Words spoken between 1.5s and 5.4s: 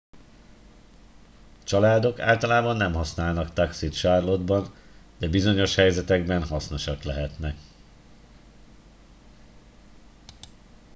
családok általában nem használnak taxit charlotte ban de